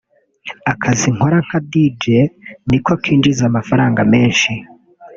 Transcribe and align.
Akazi 0.71 1.07
nkora 1.15 1.37
nka 1.45 1.59
Dj 1.71 2.03
niko 2.69 2.91
kinjiza 3.03 3.43
amafaranga 3.51 4.01
menshi 4.13 4.51